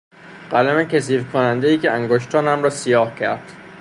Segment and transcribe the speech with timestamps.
[0.51, 3.51] قلم کثیف کنندهای که انگشتانم را سیاه کرد